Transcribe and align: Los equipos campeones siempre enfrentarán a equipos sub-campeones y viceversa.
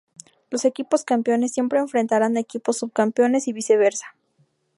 Los 0.49 0.65
equipos 0.65 1.03
campeones 1.03 1.51
siempre 1.51 1.77
enfrentarán 1.77 2.35
a 2.35 2.39
equipos 2.39 2.75
sub-campeones 2.79 3.47
y 3.47 3.53
viceversa. 3.53 4.15